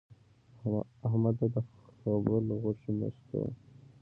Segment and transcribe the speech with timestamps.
[1.07, 1.45] احمده!
[1.53, 1.55] د
[1.99, 3.49] خبل غوښې مه شکوه.